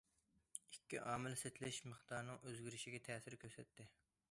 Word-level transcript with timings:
ئىككى 0.75 1.01
ئامىل 1.11 1.35
سېتىلىش 1.41 1.77
مىقدارىنىڭ 1.91 2.41
ئۆزگىرىشىگە 2.49 3.05
تەسىر 3.11 3.39
كۆرسەتتى. 3.45 3.91